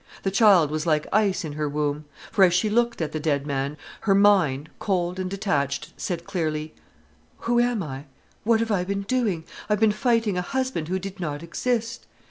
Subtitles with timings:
[0.23, 2.05] The child was like ice in her womb.
[2.31, 6.73] For as she looked at the dead man, her mind, cold and detached, said clearly:
[7.41, 8.05] "Who am I?
[8.43, 9.43] What have I been doing?
[9.69, 12.07] I have been fighting a husband who did not exist.